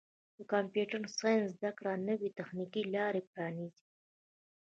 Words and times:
د 0.37 0.39
کمپیوټر 0.53 1.01
ساینس 1.19 1.45
زدهکړه 1.55 1.93
نوې 2.09 2.29
تخنیکي 2.39 2.83
لارې 2.95 3.21
پرانیزي. 3.31 3.85